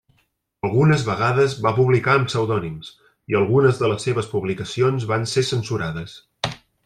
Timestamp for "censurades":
5.53-6.17